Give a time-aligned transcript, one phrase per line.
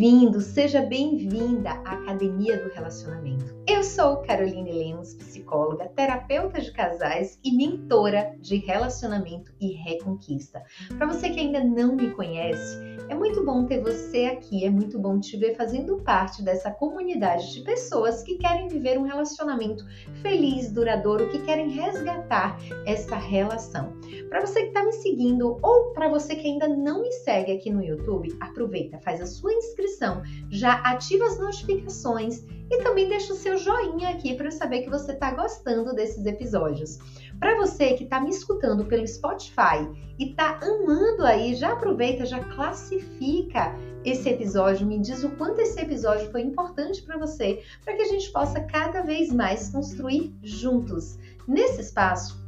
[0.00, 3.59] Bem-vindo, seja bem-vinda à Academia do Relacionamento.
[3.80, 10.62] Eu sou Caroline Lemos, psicóloga, terapeuta de casais e mentora de relacionamento e reconquista.
[10.98, 14.98] Para você que ainda não me conhece, é muito bom ter você aqui, é muito
[14.98, 19.82] bom te ver fazendo parte dessa comunidade de pessoas que querem viver um relacionamento
[20.20, 23.94] feliz, duradouro, que querem resgatar essa relação.
[24.28, 27.70] Para você que está me seguindo ou para você que ainda não me segue aqui
[27.70, 30.20] no YouTube, aproveita, faz a sua inscrição,
[30.50, 34.90] já ativa as notificações e também deixa o seu joinha aqui para eu saber que
[34.90, 36.98] você está gostando desses episódios.
[37.38, 39.88] Para você que está me escutando pelo Spotify
[40.18, 45.80] e está amando aí, já aproveita, já classifica esse episódio, me diz o quanto esse
[45.80, 51.18] episódio foi importante para você, para que a gente possa cada vez mais construir juntos.
[51.46, 52.40] Nesse espaço,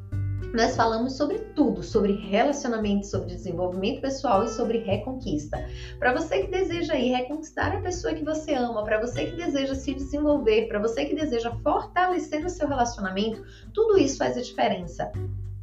[0.53, 5.59] nós falamos sobre tudo, sobre relacionamento, sobre desenvolvimento pessoal e sobre reconquista.
[5.99, 9.75] Para você que deseja aí reconquistar a pessoa que você ama, para você que deseja
[9.75, 15.11] se desenvolver, para você que deseja fortalecer o seu relacionamento, tudo isso faz a diferença.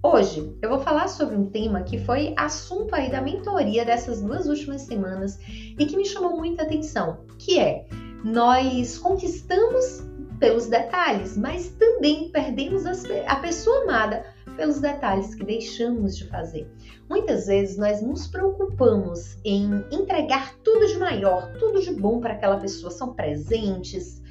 [0.01, 4.47] Hoje eu vou falar sobre um tema que foi assunto aí da mentoria dessas duas
[4.47, 7.85] últimas semanas e que me chamou muita atenção, que é
[8.23, 10.01] nós conquistamos
[10.39, 14.25] pelos detalhes, mas também perdemos a pessoa amada
[14.59, 16.69] pelos detalhes que deixamos de fazer.
[17.09, 22.57] Muitas vezes nós nos preocupamos em entregar tudo de maior, tudo de bom para aquela
[22.57, 24.21] pessoa, são presentes,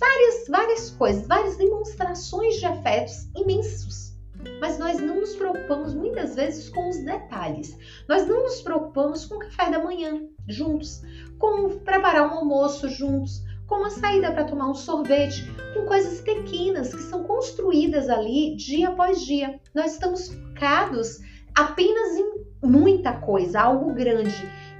[0.00, 4.16] várias, várias coisas, várias demonstrações de afetos imensos.
[4.60, 7.76] Mas nós não nos preocupamos muitas vezes com os detalhes.
[8.08, 11.02] Nós não nos preocupamos com o café da manhã juntos,
[11.38, 16.94] com preparar um almoço juntos, como a saída para tomar um sorvete, com coisas pequenas
[16.94, 19.60] que são construídas ali dia após dia.
[19.74, 21.18] Nós estamos focados
[21.54, 24.34] apenas em muita coisa, algo grande.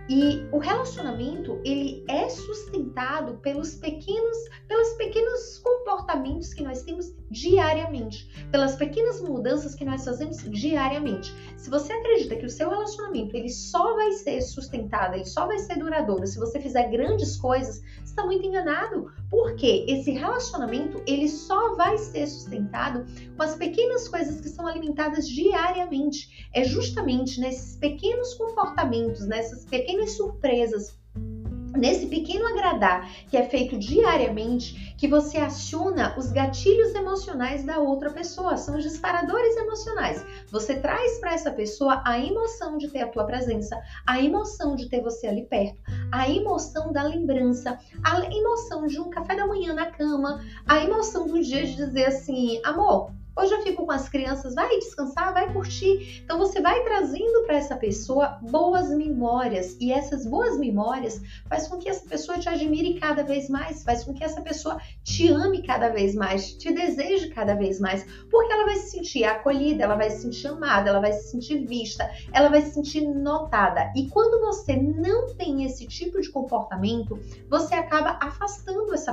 [0.09, 4.37] E o relacionamento, ele é sustentado pelos pequenos,
[4.69, 11.35] pelos pequenos comportamentos que nós temos diariamente, pelas pequenas mudanças que nós fazemos diariamente.
[11.57, 15.59] Se você acredita que o seu relacionamento, ele só vai ser sustentado, ele só vai
[15.59, 21.29] ser duradouro se você fizer grandes coisas, você está muito enganado, porque esse relacionamento, ele
[21.29, 23.05] só vai ser sustentado
[23.37, 26.49] com as pequenas coisas que são alimentadas diariamente.
[26.55, 30.99] É justamente nesses pequenos comportamentos, nessas pequenas pequenas surpresas
[31.77, 38.11] nesse pequeno agradar que é feito diariamente, que você aciona os gatilhos emocionais da outra
[38.11, 40.25] pessoa, são os disparadores emocionais.
[40.51, 44.89] Você traz para essa pessoa a emoção de ter a tua presença, a emoção de
[44.89, 45.79] ter você ali perto,
[46.11, 51.27] a emoção da lembrança, a emoção de um café da manhã na cama, a emoção
[51.27, 55.53] do dia de dizer assim, amor, Hoje eu fico com as crianças, vai descansar, vai
[55.53, 56.23] curtir.
[56.25, 61.77] Então você vai trazendo para essa pessoa boas memórias e essas boas memórias faz com
[61.77, 65.63] que essa pessoa te admire cada vez mais, faz com que essa pessoa te ame
[65.63, 69.97] cada vez mais, te deseje cada vez mais, porque ela vai se sentir acolhida, ela
[69.97, 73.93] vai se sentir amada, ela vai se sentir vista, ela vai se sentir notada.
[73.95, 77.19] E quando você não tem esse tipo de comportamento,
[77.51, 78.66] você acaba afastando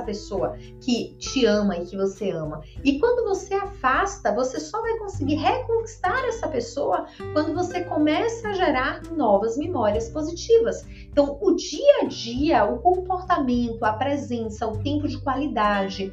[0.04, 2.62] pessoa que te ama e que você ama.
[2.84, 8.52] E quando você afasta você só vai conseguir reconquistar essa pessoa quando você começa a
[8.52, 10.84] gerar novas memórias positivas.
[11.10, 16.12] Então, o dia a dia, o comportamento, a presença, o tempo de qualidade,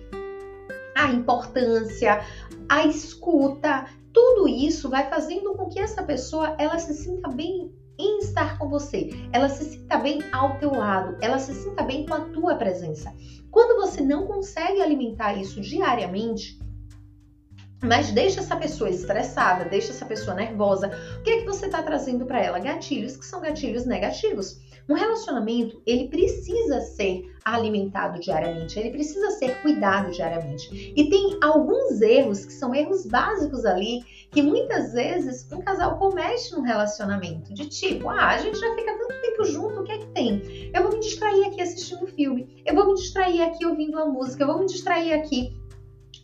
[0.96, 2.24] a importância,
[2.70, 8.20] a escuta, tudo isso vai fazendo com que essa pessoa ela se sinta bem em
[8.20, 12.14] estar com você, ela se sinta bem ao teu lado, ela se sinta bem com
[12.14, 13.14] a tua presença.
[13.50, 16.60] Quando você não consegue alimentar isso diariamente,
[17.84, 20.92] mas deixa essa pessoa estressada, deixa essa pessoa nervosa.
[21.20, 22.60] O que é que você está trazendo para ela?
[22.60, 24.60] Gatilhos que são gatilhos negativos.
[24.90, 30.94] Um relacionamento, ele precisa ser alimentado diariamente, ele precisa ser cuidado diariamente.
[30.96, 34.02] E tem alguns erros que são erros básicos ali
[34.32, 38.98] que muitas vezes um casal comete no relacionamento, de tipo, ah, a gente já fica
[38.98, 40.72] tanto tempo junto, o que é que tem?
[40.74, 44.44] Eu vou me distrair aqui assistindo filme, eu vou me distrair aqui ouvindo uma música,
[44.44, 45.61] eu vou me distrair aqui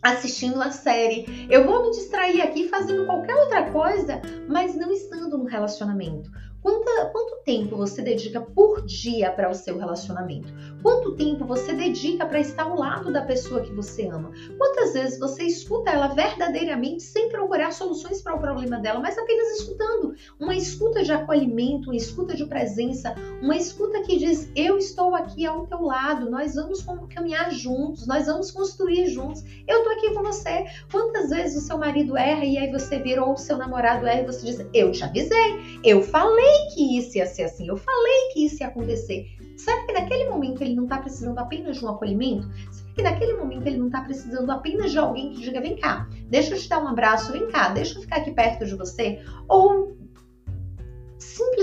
[0.01, 1.47] assistindo a série.
[1.49, 6.31] Eu vou me distrair aqui fazendo qualquer outra coisa, mas não estando no relacionamento.
[6.61, 10.51] Quanta, quanto tempo você dedica por dia para o seu relacionamento?
[10.81, 14.31] Quanto tempo você dedica para estar ao lado da pessoa que você ama?
[14.57, 19.59] Quantas vezes você escuta ela verdadeiramente sem procurar soluções para o problema dela, mas apenas
[19.59, 20.15] escutando?
[20.39, 25.45] Uma escuta de acolhimento, uma escuta de presença, uma escuta que diz: Eu estou aqui
[25.45, 30.23] ao teu lado, nós vamos caminhar juntos, nós vamos construir juntos, eu estou aqui com
[30.23, 30.65] você.
[30.91, 34.21] Quantas vezes o seu marido erra e aí você vira, ou o seu namorado erra
[34.21, 38.29] e você diz: Eu te avisei, eu falei que isso ia ser assim, eu falei
[38.33, 39.36] que isso ia acontecer.
[39.57, 42.47] Será que naquele momento ele não está precisando apenas de um acolhimento?
[42.71, 46.07] Será que naquele momento ele não está precisando apenas de alguém que diga: vem cá,
[46.29, 49.19] deixa eu te dar um abraço, vem cá, deixa eu ficar aqui perto de você?
[49.47, 49.96] Ou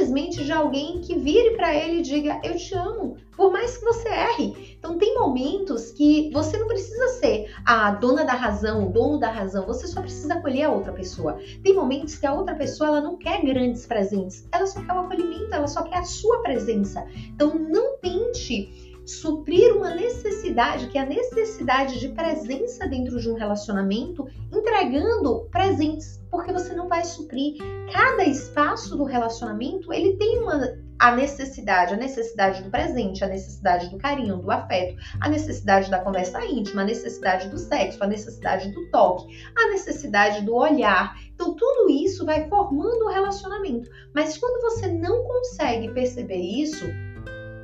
[0.05, 3.85] simplesmente de alguém que vire para ele e diga: Eu te amo, por mais que
[3.85, 4.77] você erre.
[4.79, 9.31] Então, tem momentos que você não precisa ser a dona da razão, o dono da
[9.31, 11.39] razão, você só precisa acolher a outra pessoa.
[11.63, 15.01] Tem momentos que a outra pessoa ela não quer grandes presentes, ela só quer o
[15.01, 17.07] acolhimento, ela só quer a sua presença.
[17.35, 23.35] Então, não tente suprir uma necessidade, que é a necessidade de presença dentro de um
[23.35, 27.57] relacionamento, entregando presentes, porque você não vai suprir.
[27.93, 33.89] Cada espaço do relacionamento, ele tem uma a necessidade, a necessidade do presente, a necessidade
[33.89, 38.71] do carinho, do afeto, a necessidade da conversa íntima, a necessidade do sexo, a necessidade
[38.71, 41.19] do toque, a necessidade do olhar.
[41.35, 43.91] Então, tudo isso vai formando o relacionamento.
[44.15, 46.85] Mas quando você não consegue perceber isso,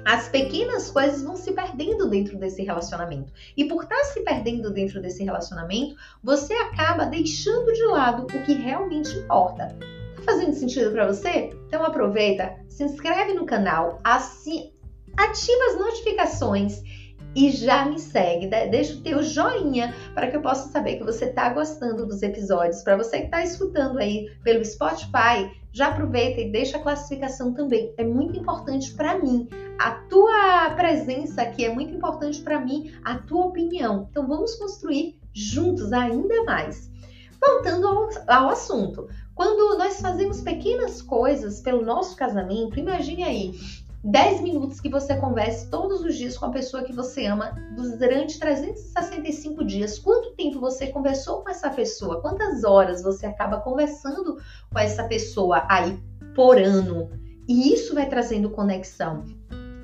[0.05, 3.32] as pequenas coisas vão se perdendo dentro desse relacionamento.
[3.56, 8.55] E por estar se perdendo dentro desse relacionamento, você acaba deixando de lado o que
[8.55, 9.69] realmente importa.
[10.17, 11.50] Tá fazendo sentido para você?
[11.67, 14.73] Então aproveita, se inscreve no canal, assim,
[15.17, 16.82] ativa as notificações
[17.35, 18.67] e já me segue, né?
[18.67, 22.82] deixa o teu joinha para que eu possa saber que você está gostando dos episódios.
[22.82, 27.94] Para você que está escutando aí pelo Spotify, já aproveita e deixa a classificação também.
[27.97, 29.49] É muito importante para mim.
[29.79, 34.09] A tua presença aqui é muito importante para mim, a tua opinião.
[34.11, 36.91] Então vamos construir juntos ainda mais.
[37.41, 43.53] Voltando ao, ao assunto, quando nós fazemos pequenas coisas pelo nosso casamento, imagine aí,
[44.02, 47.52] 10 minutos que você converse todos os dias com a pessoa que você ama
[47.99, 49.99] durante 365 dias.
[49.99, 52.20] Quanto tempo você conversou com essa pessoa?
[52.23, 54.38] Quantas horas você acaba conversando
[54.73, 55.99] com essa pessoa aí
[56.35, 57.11] por ano?
[57.47, 59.25] E isso vai trazendo conexão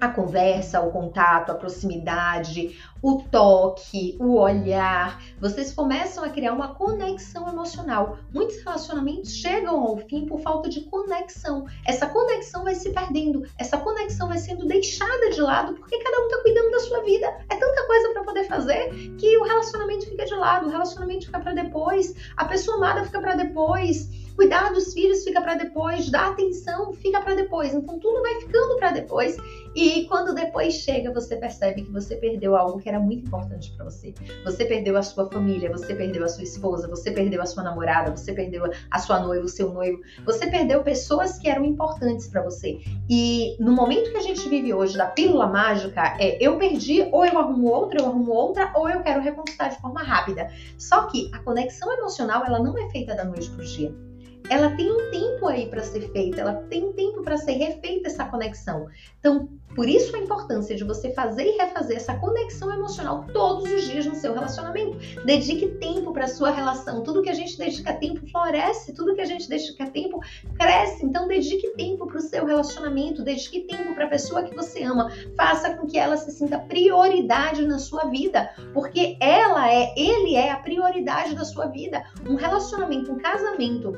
[0.01, 5.23] a conversa, o contato, a proximidade, o toque, o olhar.
[5.41, 8.19] Vocês começam a criar uma conexão emocional.
[8.33, 11.67] Muitos relacionamentos chegam ao fim por falta de conexão.
[11.87, 16.29] Essa conexão vai se perdendo, essa conexão vai sendo deixada de lado porque cada um
[16.29, 17.27] tá cuidando da sua vida.
[17.49, 21.41] É tanta coisa para poder fazer que o relacionamento fica de lado, o relacionamento fica
[21.41, 26.33] para depois, a pessoa amada fica para depois Cuidar dos filhos fica para depois, dar
[26.33, 27.73] atenção fica para depois.
[27.73, 29.35] Então tudo vai ficando para depois
[29.77, 33.85] e quando depois chega, você percebe que você perdeu algo que era muito importante para
[33.85, 34.15] você.
[34.43, 38.11] Você perdeu a sua família, você perdeu a sua esposa, você perdeu a sua namorada,
[38.11, 40.01] você perdeu a sua noiva, o seu noivo.
[40.25, 42.81] Você perdeu pessoas que eram importantes para você.
[43.07, 47.27] E no momento que a gente vive hoje da pílula mágica, é eu perdi, ou
[47.27, 50.51] eu arrumo outra, eu arrumo outra, ou eu quero reconquistar de forma rápida.
[50.79, 54.06] Só que a conexão emocional, ela não é feita da noite pro dia
[54.49, 58.09] ela tem um tempo aí para ser feita, ela tem um tempo para ser refeita
[58.09, 58.87] essa conexão.
[59.19, 63.85] Então, por isso a importância de você fazer e refazer essa conexão emocional todos os
[63.85, 64.97] dias no seu relacionamento.
[65.25, 67.03] Dedique tempo para sua relação.
[67.03, 70.21] Tudo que a gente dedica tempo floresce, tudo que a gente dedica tempo
[70.59, 71.05] cresce.
[71.05, 75.11] Então, dedique tempo para o seu relacionamento, dedique tempo para a pessoa que você ama.
[75.37, 80.51] Faça com que ela se sinta prioridade na sua vida, porque ela é, ele é
[80.53, 82.03] a prioridade da sua vida.
[82.27, 83.93] Um relacionamento, um casamento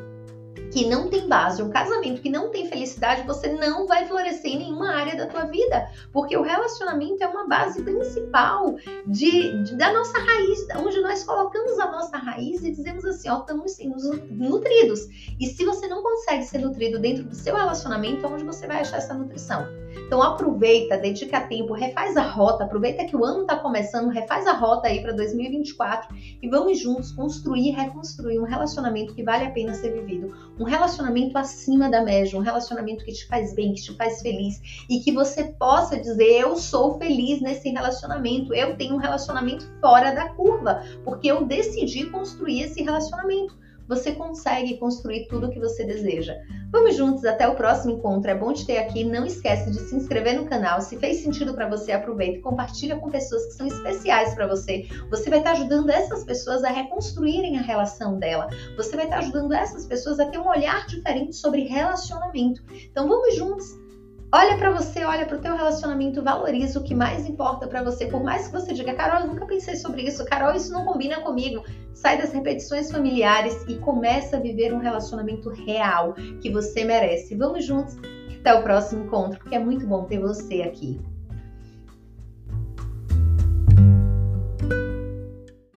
[0.73, 4.59] que não tem base, um casamento que não tem felicidade, você não vai florescer em
[4.59, 9.93] nenhuma área da tua vida, porque o relacionamento é uma base principal de, de da
[9.93, 13.93] nossa raiz, onde nós colocamos a nossa raiz e dizemos assim, ó, estamos sim,
[14.31, 15.09] nutridos.
[15.41, 18.99] E se você não consegue ser nutrido dentro do seu relacionamento, onde você vai achar
[18.99, 19.67] essa nutrição?
[20.07, 24.53] Então aproveita, dedica tempo, refaz a rota, aproveita que o ano está começando, refaz a
[24.53, 29.51] rota aí para 2024 e vamos juntos construir e reconstruir um relacionamento que vale a
[29.51, 33.83] pena ser vivido, um relacionamento acima da média, um relacionamento que te faz bem, que
[33.83, 38.95] te faz feliz e que você possa dizer eu sou feliz nesse relacionamento, eu tenho
[38.95, 43.57] um relacionamento fora da curva, porque eu decidi construir esse relacionamento
[43.89, 46.37] você consegue construir tudo o que você deseja.
[46.71, 48.31] Vamos juntos até o próximo encontro.
[48.31, 49.03] É bom te ter aqui.
[49.03, 50.83] Não esquece de se inscrever no canal.
[50.83, 54.87] Se fez sentido para você, aproveita e compartilha com pessoas que são especiais para você.
[55.11, 58.49] Você vai estar ajudando essas pessoas a reconstruírem a relação dela.
[58.77, 62.63] Você vai estar ajudando essas pessoas a ter um olhar diferente sobre relacionamento.
[62.91, 63.88] Então vamos juntos
[64.31, 68.07] Olha para você, olha para o teu relacionamento, valoriza o que mais importa para você.
[68.07, 71.23] Por mais que você diga, Carol, eu nunca pensei sobre isso, Carol, isso não combina
[71.23, 71.65] comigo.
[71.95, 77.35] Sai das repetições familiares e começa a viver um relacionamento real que você merece.
[77.37, 77.97] Vamos juntos
[78.39, 81.01] até o próximo encontro, porque é muito bom ter você aqui.